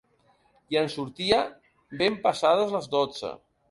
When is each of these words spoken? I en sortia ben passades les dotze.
I 0.75 0.79
en 0.81 0.89
sortia 0.95 1.43
ben 2.03 2.21
passades 2.29 2.77
les 2.79 2.95
dotze. 2.99 3.37